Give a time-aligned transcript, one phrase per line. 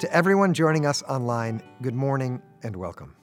[0.00, 3.16] To everyone joining us online, good morning and welcome.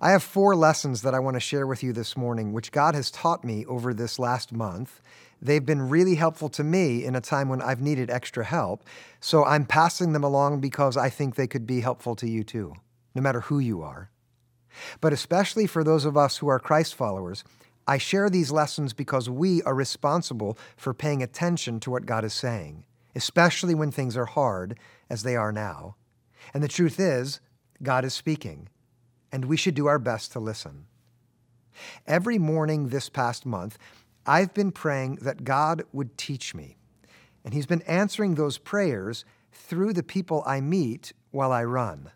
[0.00, 2.94] I have four lessons that I want to share with you this morning, which God
[2.94, 5.00] has taught me over this last month.
[5.42, 8.84] They've been really helpful to me in a time when I've needed extra help,
[9.18, 12.74] so I'm passing them along because I think they could be helpful to you too,
[13.16, 14.10] no matter who you are.
[15.00, 17.42] But especially for those of us who are Christ followers,
[17.84, 22.34] I share these lessons because we are responsible for paying attention to what God is
[22.34, 22.84] saying,
[23.16, 24.78] especially when things are hard,
[25.10, 25.96] as they are now.
[26.52, 27.40] And the truth is,
[27.82, 28.68] God is speaking,
[29.32, 30.86] and we should do our best to listen.
[32.06, 33.78] Every morning this past month,
[34.26, 36.76] I've been praying that God would teach me,
[37.44, 42.10] and He's been answering those prayers through the people I meet while I run.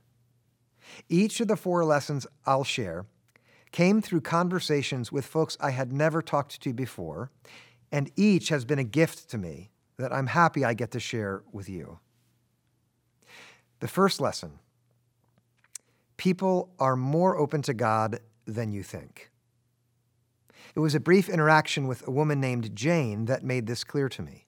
[1.09, 3.07] Each of the four lessons I'll share
[3.73, 7.31] came through conversations with folks I had never talked to before,
[7.93, 11.43] and each has been a gift to me that I'm happy I get to share
[11.53, 11.99] with you.
[13.81, 14.59] The first lesson
[16.17, 19.31] people are more open to God than you think.
[20.75, 24.23] It was a brief interaction with a woman named Jane that made this clear to
[24.23, 24.47] me.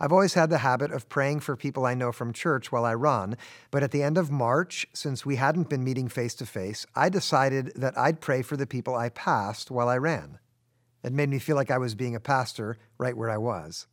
[0.00, 2.94] I've always had the habit of praying for people I know from church while I
[2.94, 3.36] run,
[3.70, 7.08] but at the end of March, since we hadn't been meeting face to face, I
[7.08, 10.38] decided that I'd pray for the people I passed while I ran.
[11.02, 13.86] It made me feel like I was being a pastor right where I was.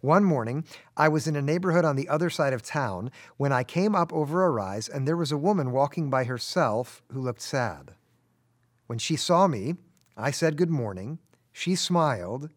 [0.00, 0.64] One morning,
[0.96, 4.12] I was in a neighborhood on the other side of town when I came up
[4.12, 7.92] over a rise and there was a woman walking by herself who looked sad.
[8.86, 9.76] When she saw me,
[10.16, 11.18] I said good morning.
[11.52, 12.50] She smiled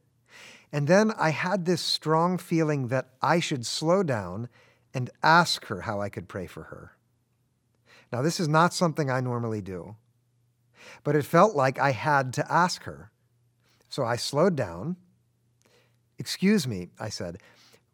[0.73, 4.49] and then I had this strong feeling that I should slow down
[4.91, 6.93] and ask her how I could pray for her.
[8.11, 9.95] Now, this is not something I normally do,
[11.03, 13.11] but it felt like I had to ask her.
[13.87, 14.97] So I slowed down.
[16.23, 17.41] Excuse me, I said.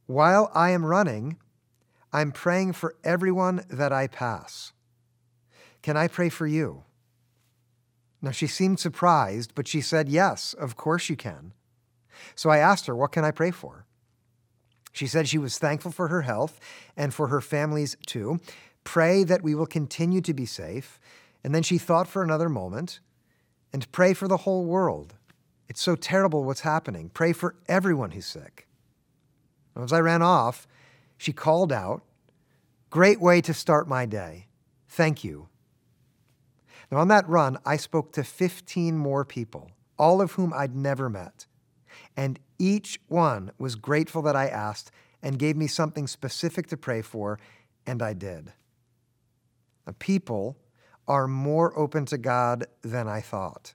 [0.06, 1.38] While I am running,
[2.14, 4.72] I'm praying for everyone that I pass.
[5.82, 6.84] Can I pray for you?
[8.22, 11.54] Now, she seemed surprised, but she said, Yes, of course you can.
[12.36, 13.88] So I asked her, What can I pray for?
[14.92, 16.60] She said she was thankful for her health
[16.96, 18.40] and for her family's too.
[18.84, 21.00] Pray that we will continue to be safe.
[21.44, 23.00] And then she thought for another moment
[23.74, 25.16] and pray for the whole world.
[25.70, 27.10] It's so terrible what's happening.
[27.10, 28.68] Pray for everyone who's sick.
[29.76, 30.68] As I ran off,
[31.18, 32.04] she called out,
[32.90, 34.48] Great way to start my day.
[34.88, 35.48] Thank you.
[36.92, 39.70] Now, on that run, I spoke to 15 more people,
[40.00, 41.46] all of whom I'd never met
[42.16, 44.92] and each one was grateful that I asked
[45.22, 47.40] and gave me something specific to pray for,
[47.86, 48.54] and I did.
[49.86, 50.58] The people
[51.08, 53.74] are more open to God than I thought.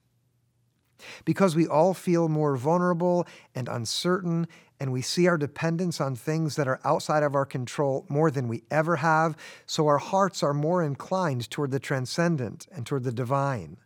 [1.25, 4.47] Because we all feel more vulnerable and uncertain,
[4.81, 8.49] and we see our dependence on things that are outside of our control more than
[8.49, 13.13] we ever have, so our hearts are more inclined toward the transcendent and toward the
[13.13, 13.77] divine.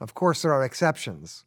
[0.00, 1.44] Of course, there are exceptions.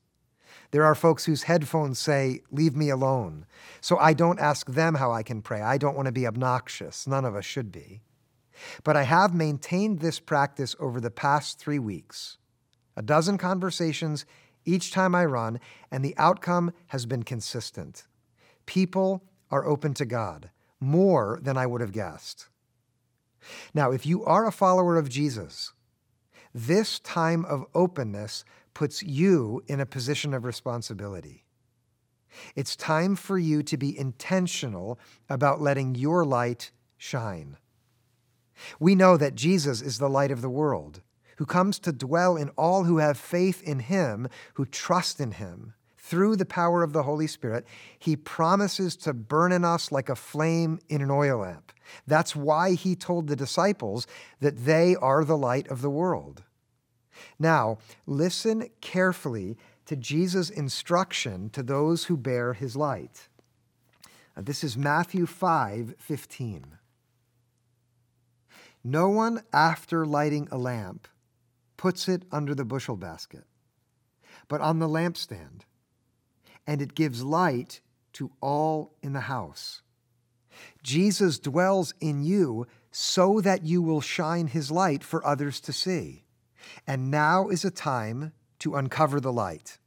[0.72, 3.46] There are folks whose headphones say, Leave me alone.
[3.82, 5.62] So I don't ask them how I can pray.
[5.62, 7.08] I don't want to be obnoxious.
[7.08, 8.02] None of us should be.
[8.84, 12.38] But I have maintained this practice over the past three weeks
[12.96, 14.26] a dozen conversations
[14.68, 15.60] each time I run,
[15.92, 18.06] and the outcome has been consistent.
[18.66, 22.50] People are open to God more than I would have guessed.
[23.74, 25.74] Now, if you are a follower of Jesus,
[26.54, 31.46] this time of openness puts you in a position of responsibility.
[32.56, 37.58] It's time for you to be intentional about letting your light shine.
[38.80, 41.02] We know that Jesus is the light of the world,
[41.38, 45.74] who comes to dwell in all who have faith in him, who trust in him.
[45.98, 47.66] Through the power of the Holy Spirit,
[48.00, 51.74] he promises to burn in us like a flame in an oil lamp.
[52.06, 54.08] That's why he told the disciples
[54.40, 56.44] that they are the light of the world.
[57.38, 63.28] Now, listen carefully to Jesus' instruction to those who bear his light.
[64.36, 66.78] This is Matthew 5 15.
[68.84, 71.08] No one, after lighting a lamp,
[71.78, 73.46] puts it under the bushel basket,
[74.48, 75.62] but on the lampstand,
[76.66, 77.82] and it gives light
[78.14, 79.82] to all in the house.
[80.84, 86.24] Jesus dwells in you so that you will shine his light for others to see.
[86.88, 89.78] And now is a time to uncover the light.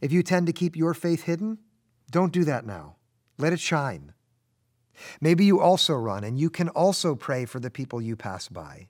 [0.00, 1.58] If you tend to keep your faith hidden,
[2.10, 2.96] don't do that now.
[3.38, 4.12] Let it shine.
[5.20, 8.88] Maybe you also run and you can also pray for the people you pass by.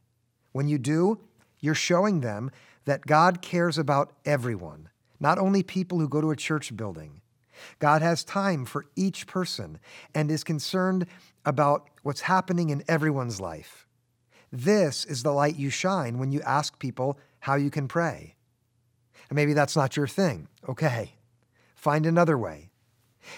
[0.52, 1.20] When you do,
[1.62, 2.50] you're showing them
[2.84, 7.22] that God cares about everyone, not only people who go to a church building.
[7.78, 9.78] God has time for each person
[10.14, 11.06] and is concerned
[11.44, 13.86] about what's happening in everyone's life.
[14.50, 18.34] This is the light you shine when you ask people how you can pray.
[19.30, 20.48] And maybe that's not your thing.
[20.68, 21.14] Okay.
[21.74, 22.70] Find another way.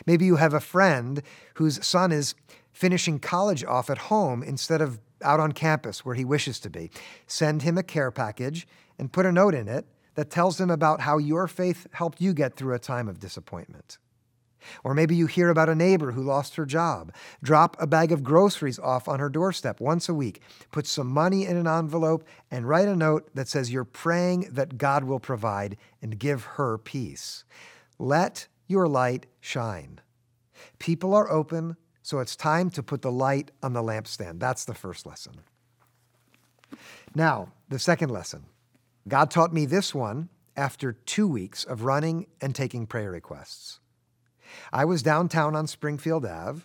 [0.06, 1.22] Maybe you have a friend
[1.54, 2.34] whose son is
[2.72, 6.90] finishing college off at home instead of out on campus where he wishes to be.
[7.26, 8.66] Send him a care package
[8.98, 12.32] and put a note in it that tells him about how your faith helped you
[12.32, 13.98] get through a time of disappointment.
[14.82, 17.12] Or maybe you hear about a neighbor who lost her job.
[17.42, 20.40] Drop a bag of groceries off on her doorstep once a week.
[20.70, 24.78] Put some money in an envelope and write a note that says you're praying that
[24.78, 27.44] God will provide and give her peace.
[27.98, 30.00] Let your light shine.
[30.78, 34.38] People are open, so it's time to put the light on the lampstand.
[34.38, 35.32] That's the first lesson.
[37.14, 38.44] Now, the second lesson.
[39.08, 43.80] God taught me this one after two weeks of running and taking prayer requests.
[44.70, 46.64] I was downtown on Springfield Ave.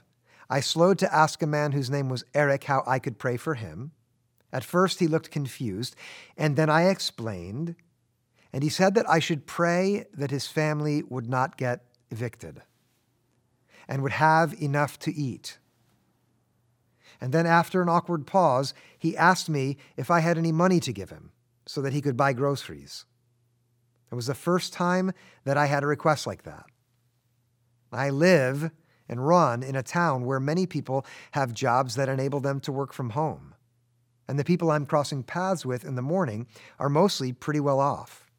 [0.50, 3.54] I slowed to ask a man whose name was Eric how I could pray for
[3.54, 3.92] him.
[4.52, 5.96] At first, he looked confused,
[6.36, 7.76] and then I explained,
[8.52, 12.62] and he said that I should pray that his family would not get evicted
[13.90, 15.58] and would have enough to eat.
[17.20, 20.94] And then, after an awkward pause, he asked me if I had any money to
[20.94, 21.32] give him
[21.66, 23.06] so that he could buy groceries.
[24.10, 25.12] It was the first time
[25.44, 26.66] that I had a request like that.
[27.92, 28.72] I live
[29.10, 32.94] and run in a town where many people have jobs that enable them to work
[32.94, 33.56] from home.
[34.28, 36.48] And the people I'm crossing paths with in the morning
[36.78, 38.30] are mostly pretty well off.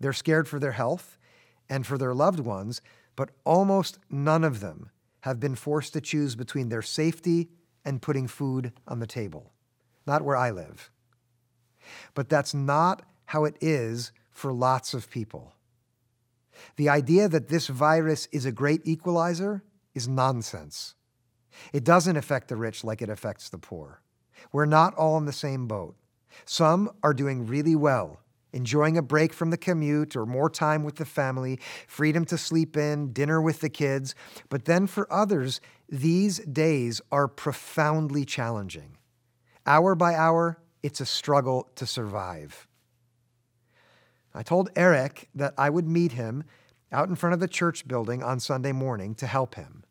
[0.00, 1.18] They're scared for their health
[1.68, 2.80] and for their loved ones,
[3.16, 4.90] but almost none of them
[5.20, 7.50] have been forced to choose between their safety
[7.84, 9.52] and putting food on the table.
[10.06, 10.90] Not where I live.
[12.14, 15.52] But that's not how it is for lots of people.
[16.76, 19.62] The idea that this virus is a great equalizer
[19.94, 20.94] is nonsense.
[21.72, 24.02] It doesn't affect the rich like it affects the poor.
[24.52, 25.96] We're not all in the same boat.
[26.44, 28.20] Some are doing really well,
[28.52, 32.76] enjoying a break from the commute or more time with the family, freedom to sleep
[32.76, 34.14] in, dinner with the kids.
[34.48, 38.96] But then for others, these days are profoundly challenging.
[39.66, 42.66] Hour by hour, it's a struggle to survive.
[44.34, 46.44] I told Eric that I would meet him
[46.92, 49.84] out in front of the church building on Sunday morning to help him.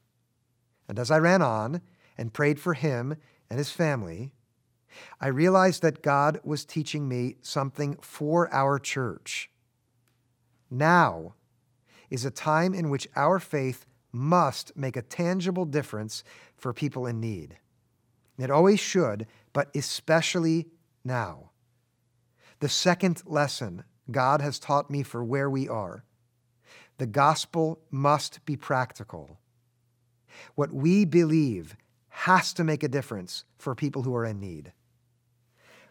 [0.87, 1.81] And as I ran on
[2.17, 3.15] and prayed for him
[3.49, 4.33] and his family,
[5.19, 9.49] I realized that God was teaching me something for our church.
[10.69, 11.35] Now
[12.09, 16.23] is a time in which our faith must make a tangible difference
[16.57, 17.57] for people in need.
[18.37, 20.67] It always should, but especially
[21.03, 21.51] now.
[22.59, 26.03] The second lesson God has taught me for where we are
[26.99, 29.39] the gospel must be practical.
[30.55, 31.77] What we believe
[32.09, 34.73] has to make a difference for people who are in need.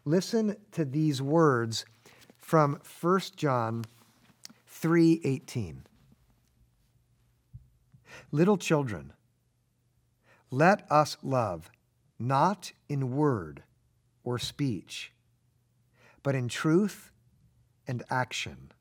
[0.09, 1.85] Listen to these words
[2.39, 3.85] from 1 John
[4.67, 5.85] 3:18.
[8.33, 9.13] Little children,
[10.51, 11.71] let us love
[12.19, 13.65] not in word
[14.25, 15.13] or speech,
[16.23, 17.13] but in truth
[17.87, 18.73] and action.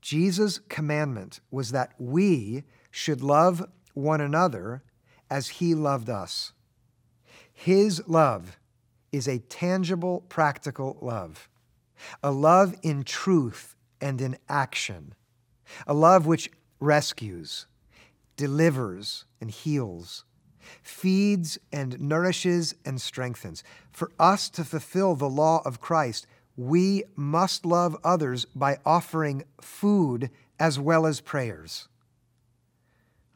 [0.00, 2.62] Jesus' commandment was that we
[2.92, 4.84] should love one another
[5.28, 6.52] as he loved us.
[7.52, 8.56] His love
[9.14, 11.48] is a tangible, practical love,
[12.20, 15.14] a love in truth and in action,
[15.86, 17.66] a love which rescues,
[18.36, 20.24] delivers, and heals,
[20.82, 23.62] feeds and nourishes and strengthens.
[23.92, 30.28] For us to fulfill the law of Christ, we must love others by offering food
[30.58, 31.88] as well as prayers.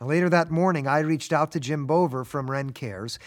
[0.01, 3.19] Later that morning, I reached out to Jim Bover from Ren Cares,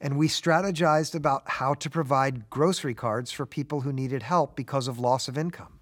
[0.00, 4.88] and we strategized about how to provide grocery cards for people who needed help because
[4.88, 5.80] of loss of income.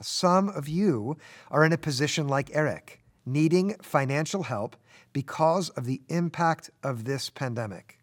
[0.00, 1.16] Some of you
[1.50, 4.76] are in a position like Eric, needing financial help
[5.12, 7.98] because of the impact of this pandemic.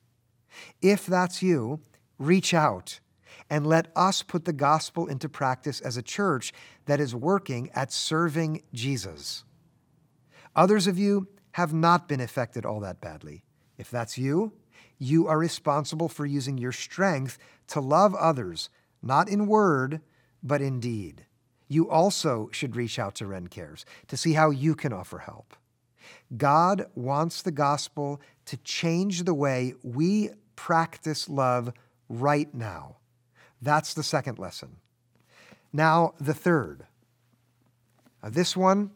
[0.81, 1.81] If that's you,
[2.17, 2.99] reach out
[3.49, 6.51] and let us put the gospel into practice as a church
[6.85, 9.43] that is working at serving Jesus.
[10.55, 13.43] Others of you have not been affected all that badly.
[13.77, 14.53] If that's you,
[14.97, 17.37] you are responsible for using your strength
[17.67, 18.69] to love others,
[19.01, 20.01] not in word,
[20.41, 21.25] but in deed.
[21.67, 25.55] You also should reach out to Ren Cares to see how you can offer help.
[26.35, 31.73] God wants the gospel to change the way we practice love
[32.07, 32.97] right now.
[33.61, 34.77] That's the second lesson.
[35.73, 36.85] Now, the third.
[38.23, 38.91] Now, this one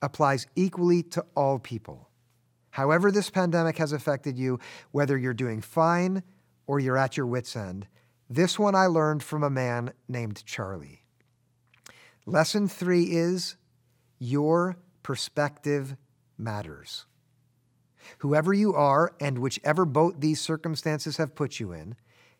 [0.00, 2.08] applies equally to all people.
[2.72, 4.58] However, this pandemic has affected you,
[4.92, 6.22] whether you're doing fine
[6.66, 7.86] or you're at your wits' end,
[8.30, 11.04] this one I learned from a man named Charlie.
[12.24, 13.56] Lesson three is
[14.18, 15.96] your perspective
[16.38, 17.04] matters.
[18.18, 21.94] Whoever you are and whichever boat these circumstances have put you in,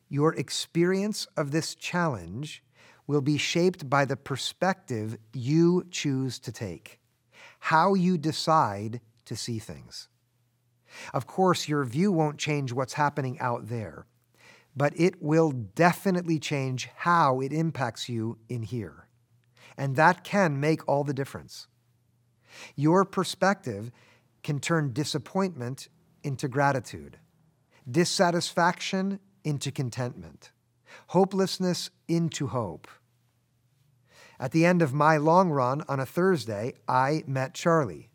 [0.08, 2.64] your experience of this challenge
[3.06, 7.00] will be shaped by the perspective you choose to take,
[7.60, 10.08] how you decide to see things.
[11.12, 14.06] Of course, your view won't change what's happening out there,
[14.76, 19.08] but it will definitely change how it impacts you in here.
[19.76, 21.66] And that can make all the difference.
[22.76, 23.90] Your perspective
[24.42, 25.88] can turn disappointment
[26.22, 27.18] into gratitude,
[27.90, 30.52] dissatisfaction into contentment,
[31.08, 32.88] hopelessness into hope.
[34.38, 38.10] At the end of my long run on a Thursday, I met Charlie.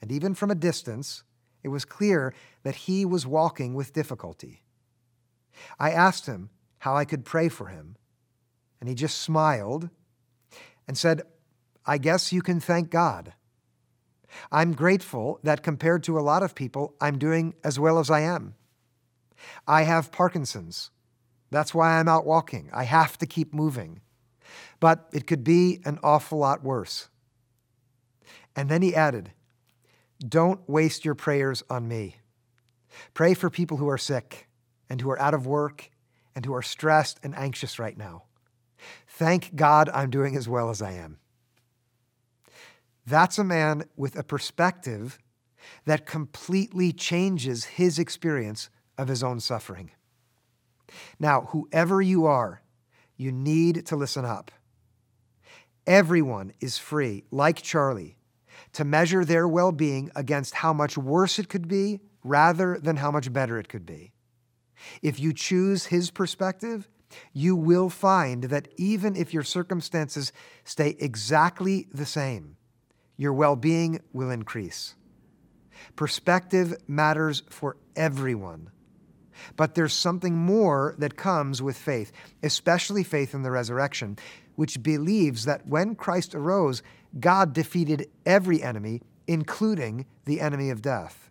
[0.00, 1.24] And even from a distance,
[1.66, 2.32] it was clear
[2.62, 4.62] that he was walking with difficulty.
[5.80, 7.96] I asked him how I could pray for him,
[8.78, 9.90] and he just smiled
[10.86, 11.22] and said,
[11.84, 13.32] I guess you can thank God.
[14.52, 18.20] I'm grateful that compared to a lot of people, I'm doing as well as I
[18.20, 18.54] am.
[19.66, 20.92] I have Parkinson's.
[21.50, 22.70] That's why I'm out walking.
[22.72, 24.02] I have to keep moving.
[24.78, 27.08] But it could be an awful lot worse.
[28.54, 29.32] And then he added,
[30.20, 32.16] Don't waste your prayers on me.
[33.14, 34.48] Pray for people who are sick
[34.88, 35.90] and who are out of work
[36.34, 38.24] and who are stressed and anxious right now.
[39.08, 41.18] Thank God I'm doing as well as I am.
[43.06, 45.18] That's a man with a perspective
[45.84, 48.68] that completely changes his experience
[48.98, 49.90] of his own suffering.
[51.18, 52.62] Now, whoever you are,
[53.16, 54.50] you need to listen up.
[55.86, 58.16] Everyone is free, like Charlie,
[58.72, 63.10] to measure their well being against how much worse it could be rather than how
[63.10, 64.12] much better it could be.
[65.02, 66.88] If you choose his perspective,
[67.32, 70.32] you will find that even if your circumstances
[70.64, 72.56] stay exactly the same,
[73.16, 74.94] your well being will increase.
[75.94, 78.70] Perspective matters for everyone.
[79.56, 82.10] But there's something more that comes with faith,
[82.42, 84.18] especially faith in the resurrection,
[84.56, 86.82] which believes that when Christ arose,
[87.18, 91.30] God defeated every enemy, including the enemy of death.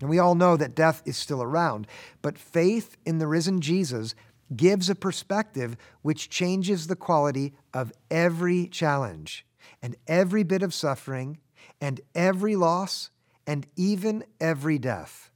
[0.00, 1.86] And we all know that death is still around,
[2.22, 4.14] but faith in the risen Jesus
[4.54, 9.44] gives a perspective which changes the quality of every challenge
[9.82, 11.38] and every bit of suffering
[11.80, 13.10] and every loss
[13.46, 15.30] and even every death.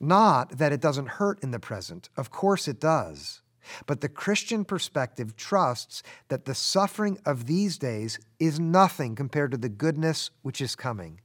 [0.00, 3.41] Not that it doesn't hurt in the present, of course it does.
[3.86, 9.56] But the Christian perspective trusts that the suffering of these days is nothing compared to
[9.56, 11.20] the goodness which is coming,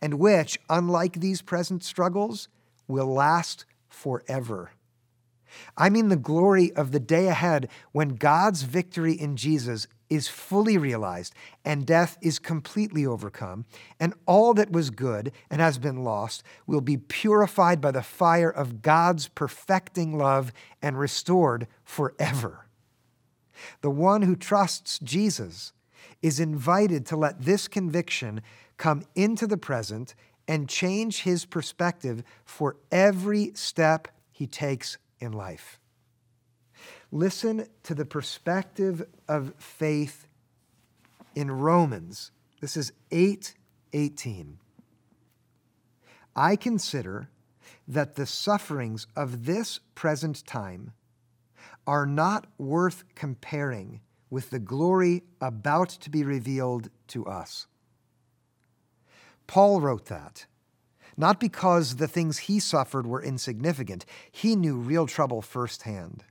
[0.00, 2.48] and which, unlike these present struggles,
[2.86, 4.72] will last forever.
[5.76, 10.78] I mean the glory of the day ahead when God's victory in Jesus is fully
[10.78, 11.34] realized
[11.64, 13.64] and death is completely overcome,
[13.98, 18.50] and all that was good and has been lost will be purified by the fire
[18.50, 22.66] of God's perfecting love and restored forever.
[23.80, 25.72] The one who trusts Jesus
[26.22, 28.42] is invited to let this conviction
[28.76, 30.14] come into the present
[30.48, 35.80] and change his perspective for every step he takes in life.
[37.12, 40.26] Listen to the perspective of faith
[41.34, 42.32] in Romans.
[42.60, 43.54] This is 8
[43.92, 44.58] 18.
[46.34, 47.28] I consider
[47.88, 50.92] that the sufferings of this present time
[51.86, 57.68] are not worth comparing with the glory about to be revealed to us.
[59.46, 60.46] Paul wrote that
[61.16, 64.04] not because the things he suffered were insignificant.
[64.30, 66.24] He knew real trouble firsthand.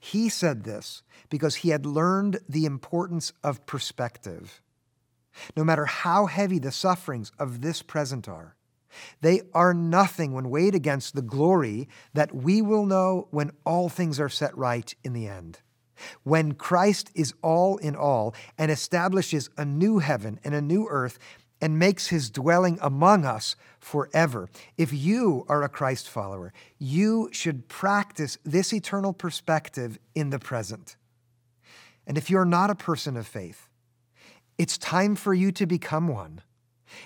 [0.00, 4.60] He said this because he had learned the importance of perspective.
[5.56, 8.56] No matter how heavy the sufferings of this present are,
[9.20, 14.18] they are nothing when weighed against the glory that we will know when all things
[14.18, 15.60] are set right in the end.
[16.22, 21.18] When Christ is all in all and establishes a new heaven and a new earth
[21.60, 24.48] and makes his dwelling among us forever.
[24.76, 30.96] If you are a Christ follower, you should practice this eternal perspective in the present.
[32.06, 33.68] And if you're not a person of faith,
[34.56, 36.42] it's time for you to become one.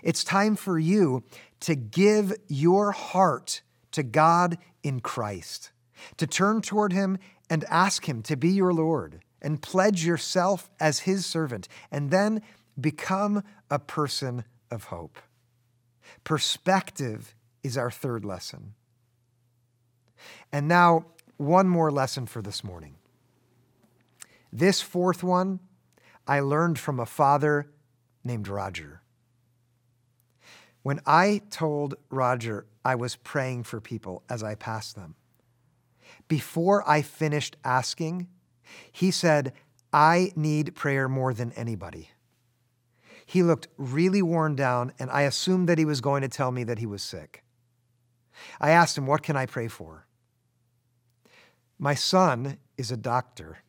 [0.03, 1.25] It's time for you
[1.61, 5.73] to give your heart to God in Christ,
[6.17, 7.19] to turn toward Him
[7.51, 12.43] and ask Him to be your Lord, and pledge yourself as His servant, and then
[12.81, 15.19] become a person of hope.
[16.25, 18.75] Perspective is our third lesson.
[20.53, 22.97] And now, one more lesson for this morning.
[24.53, 25.61] This fourth one
[26.27, 27.71] I learned from a father
[28.23, 29.03] named Roger.
[30.83, 35.15] When I told Roger I was praying for people as I passed them,
[36.29, 38.29] before I finished asking,
[38.91, 39.53] he said,
[39.93, 42.11] I need prayer more than anybody.
[43.33, 46.65] He looked really worn down, and I assumed that he was going to tell me
[46.65, 47.43] that he was sick.
[48.61, 50.07] I asked him, What can I pray for?
[51.79, 53.61] My son is a doctor.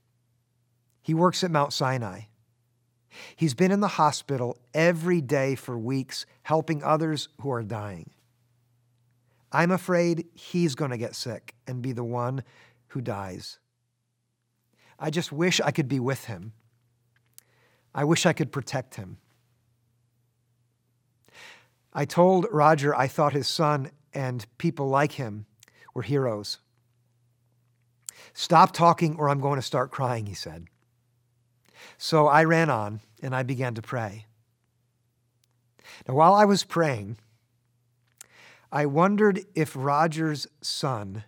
[1.01, 2.24] He works at Mount Sinai.
[3.38, 8.10] He's been in the hospital every day for weeks, helping others who are dying.
[9.50, 12.43] I'm afraid he's going to get sick and be the one
[12.88, 13.60] who dies.
[15.00, 16.51] I just wish I could be with him.
[17.96, 19.20] I wish I could protect him.
[21.93, 25.45] I told Roger I thought his son and people like him
[25.93, 26.57] were heroes.
[28.33, 30.65] Stop talking or I'm going to start crying, he said.
[31.97, 34.25] So I ran on and I began to pray.
[36.07, 37.17] Now, while I was praying,
[38.71, 41.23] I wondered if Roger's son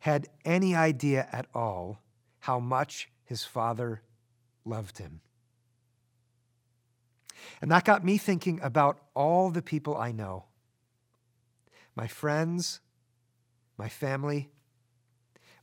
[0.00, 2.00] had any idea at all
[2.40, 4.00] how much his father
[4.64, 5.20] loved him.
[7.60, 10.44] And that got me thinking about all the people I know
[11.96, 12.80] my friends,
[13.76, 14.48] my family,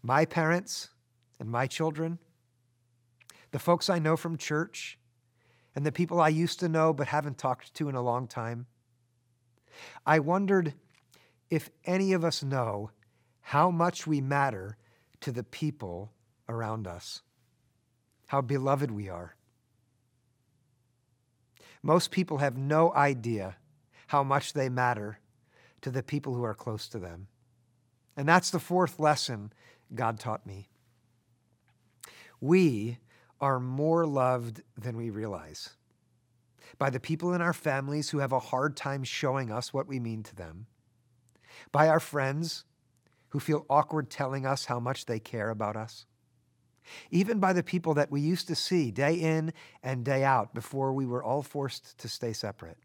[0.03, 0.89] my parents,
[1.39, 2.19] and my children,
[3.51, 4.99] the folks I know from church,
[5.73, 8.67] and the people I used to know but haven't talked to in a long time.
[10.05, 10.73] I wondered
[11.49, 12.91] if any of us know
[13.41, 14.77] how much we matter
[15.21, 16.11] to the people
[16.49, 17.21] around us,
[18.27, 19.36] how beloved we are.
[21.87, 23.55] Most people have no idea
[24.07, 25.19] how much they matter
[25.79, 27.27] to the people who are close to them.
[28.17, 29.53] And that's the fourth lesson
[29.95, 30.67] God taught me.
[32.41, 32.97] We
[33.39, 35.69] are more loved than we realize
[36.77, 39.97] by the people in our families who have a hard time showing us what we
[39.97, 40.65] mean to them,
[41.71, 42.65] by our friends
[43.29, 46.05] who feel awkward telling us how much they care about us,
[47.11, 50.93] even by the people that we used to see day in and day out before
[50.93, 52.77] we were all forced to stay separate.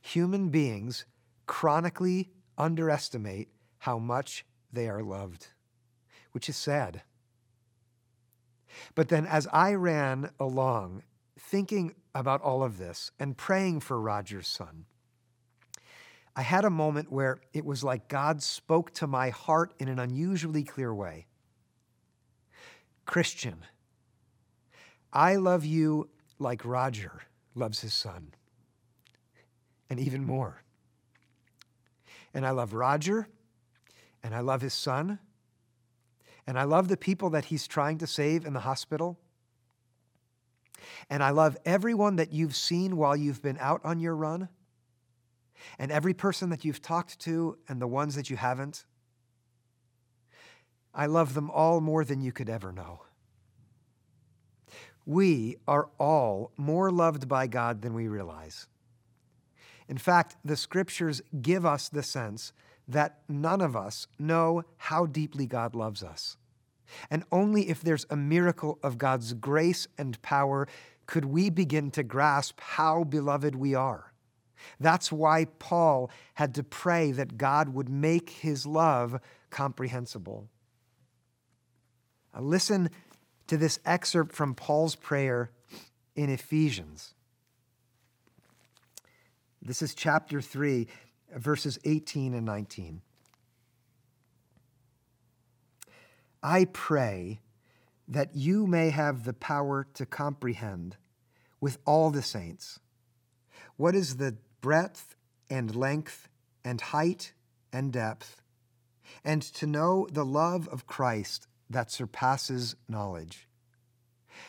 [0.00, 1.04] Human beings
[1.46, 5.48] chronically underestimate how much they are loved,
[6.32, 7.02] which is sad.
[8.94, 11.02] But then, as I ran along
[11.38, 14.84] thinking about all of this and praying for Roger's son,
[16.36, 19.98] I had a moment where it was like God spoke to my heart in an
[19.98, 21.27] unusually clear way.
[23.08, 23.64] Christian,
[25.14, 27.22] I love you like Roger
[27.54, 28.34] loves his son,
[29.88, 30.62] and even more.
[32.34, 33.26] And I love Roger,
[34.22, 35.20] and I love his son,
[36.46, 39.18] and I love the people that he's trying to save in the hospital.
[41.08, 44.50] And I love everyone that you've seen while you've been out on your run,
[45.78, 48.84] and every person that you've talked to, and the ones that you haven't.
[50.94, 53.02] I love them all more than you could ever know.
[55.06, 58.66] We are all more loved by God than we realize.
[59.88, 62.52] In fact, the scriptures give us the sense
[62.86, 66.36] that none of us know how deeply God loves us.
[67.10, 70.68] And only if there's a miracle of God's grace and power
[71.06, 74.12] could we begin to grasp how beloved we are.
[74.80, 79.20] That's why Paul had to pray that God would make his love
[79.50, 80.48] comprehensible.
[82.36, 82.90] Listen
[83.46, 85.50] to this excerpt from Paul's prayer
[86.14, 87.14] in Ephesians.
[89.62, 90.86] This is chapter 3
[91.36, 93.02] verses 18 and 19.
[96.42, 97.40] I pray
[98.06, 100.96] that you may have the power to comprehend
[101.60, 102.78] with all the saints
[103.76, 105.16] what is the breadth
[105.50, 106.28] and length
[106.64, 107.32] and height
[107.72, 108.42] and depth,
[109.24, 113.48] and to know the love of Christ that surpasses knowledge,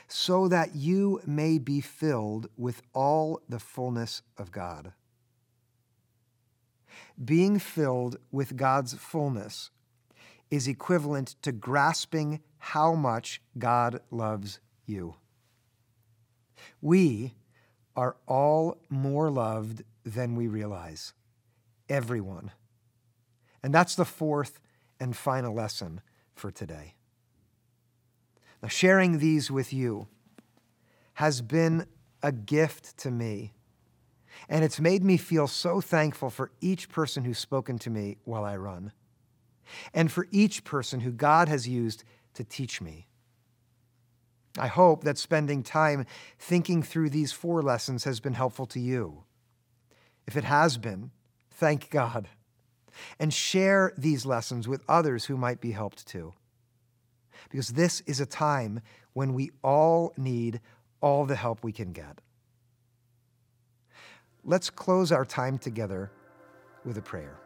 [0.08, 4.94] so that you may be filled with all the fullness of God
[7.24, 9.72] being filled with God's fullness
[10.50, 15.16] is equivalent to grasping how much God loves you.
[16.82, 17.36] We
[17.96, 21.14] are all more loved than we realize.
[21.88, 22.52] Everyone.
[23.62, 24.60] And that's the fourth
[25.00, 26.02] and final lesson
[26.34, 26.96] for today.
[28.68, 30.08] Sharing these with you
[31.14, 31.86] has been
[32.22, 33.54] a gift to me
[34.48, 38.46] And it's made me feel so thankful for each person who's spoken to me while
[38.46, 38.94] I run,
[39.94, 42.04] and for each person who God has used
[42.36, 43.08] to teach me.
[44.58, 46.06] I hope that spending time
[46.38, 49.24] thinking through these four lessons has been helpful to you.
[50.26, 51.12] If it has been,
[51.52, 52.28] thank God.
[53.20, 56.34] And share these lessons with others who might be helped too.
[57.50, 58.82] Because this is a time
[59.14, 60.62] when we all need
[61.02, 62.22] all the help we can get.
[64.44, 66.12] Let's close our time together
[66.86, 67.38] with a prayer.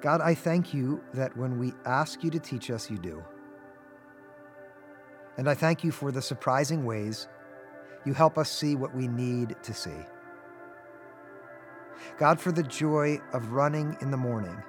[0.00, 3.22] God, I thank you that when we ask you to teach us, you do.
[5.36, 7.28] And I thank you for the surprising ways
[8.04, 9.90] you help us see what we need to see.
[12.18, 14.60] God, for the joy of running in the morning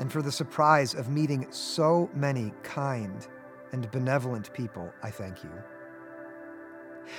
[0.00, 3.28] and for the surprise of meeting so many kind
[3.72, 5.52] and benevolent people, I thank you.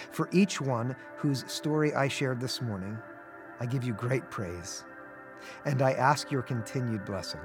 [0.09, 2.97] For each one whose story I shared this morning,
[3.59, 4.83] I give you great praise
[5.65, 7.41] and I ask your continued blessing.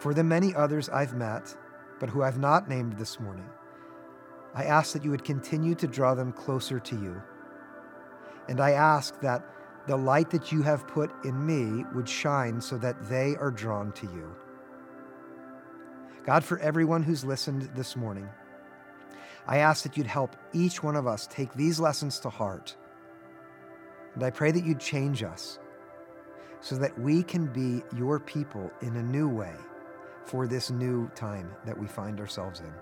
[0.00, 1.56] For the many others I've met,
[2.00, 3.48] but who I've not named this morning,
[4.52, 7.22] I ask that you would continue to draw them closer to you.
[8.48, 9.44] And I ask that
[9.90, 13.90] the light that you have put in me would shine so that they are drawn
[13.90, 14.32] to you.
[16.24, 18.28] God, for everyone who's listened this morning,
[19.48, 22.76] I ask that you'd help each one of us take these lessons to heart.
[24.14, 25.58] And I pray that you'd change us
[26.60, 29.56] so that we can be your people in a new way
[30.24, 32.72] for this new time that we find ourselves in.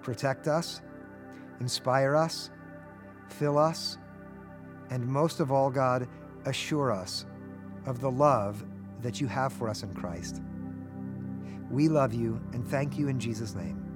[0.00, 0.80] Protect us,
[1.60, 2.48] inspire us,
[3.28, 3.98] fill us,
[4.90, 6.06] and most of all, God,
[6.44, 7.24] assure us
[7.86, 8.64] of the love
[9.00, 10.42] that you have for us in Christ.
[11.70, 13.89] We love you and thank you in Jesus' name.